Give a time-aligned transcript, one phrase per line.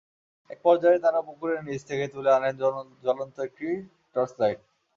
[0.49, 2.53] একপর্যায়ে তাঁরা পুকুরের নিচ থেকে তুলে আনেন
[3.03, 3.67] জ্বলন্ত একটি
[4.13, 4.59] টর্চ লাইট।